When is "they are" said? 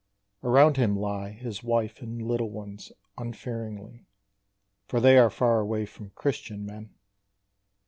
4.99-5.29